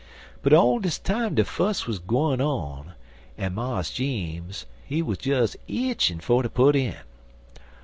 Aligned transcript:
But 0.41 0.51
all 0.51 0.79
dis 0.79 0.97
time 0.97 1.35
de 1.35 1.45
fuss 1.45 1.85
wuz 1.85 1.99
gwine 1.99 2.41
on, 2.41 2.93
en 3.37 3.53
Mars 3.53 3.91
Jeems, 3.91 4.65
he 4.83 5.03
wuz 5.03 5.17
des 5.17 5.55
eatchin' 5.67 6.19
fer 6.19 6.41
ter 6.41 6.49
put 6.49 6.75
in. 6.75 6.95